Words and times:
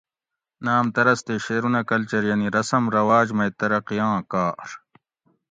ناۤم 0.65 0.85
طرز 0.95 1.19
تے 1.25 1.33
شعرونہ 1.45 1.81
کلچر 1.91 2.21
یعنی 2.29 2.47
رسم 2.55 2.83
رواۤج 2.95 3.27
مئ 3.37 3.49
ترقی 3.59 3.97
آں 4.09 4.19
کار 4.31 4.67